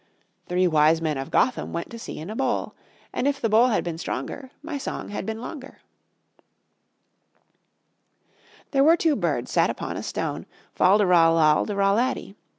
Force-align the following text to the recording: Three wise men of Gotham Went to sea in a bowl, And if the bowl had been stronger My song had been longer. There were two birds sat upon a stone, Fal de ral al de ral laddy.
Three 0.47 0.65
wise 0.65 0.99
men 0.99 1.19
of 1.19 1.29
Gotham 1.29 1.73
Went 1.73 1.91
to 1.91 1.99
sea 1.99 2.17
in 2.17 2.31
a 2.31 2.35
bowl, 2.35 2.73
And 3.13 3.27
if 3.27 3.39
the 3.39 3.49
bowl 3.49 3.67
had 3.67 3.83
been 3.83 3.99
stronger 3.99 4.49
My 4.63 4.79
song 4.79 5.09
had 5.09 5.27
been 5.27 5.39
longer. 5.41 5.77
There 8.71 8.83
were 8.83 8.97
two 8.97 9.15
birds 9.15 9.51
sat 9.51 9.69
upon 9.69 9.97
a 9.97 10.01
stone, 10.01 10.47
Fal 10.73 10.97
de 10.97 11.05
ral 11.05 11.37
al 11.39 11.65
de 11.65 11.75
ral 11.75 11.93
laddy. 11.97 12.35